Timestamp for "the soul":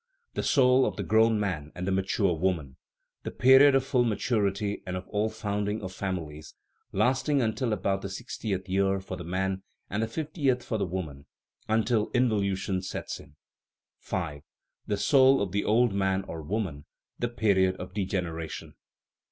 0.33-0.87, 14.87-15.39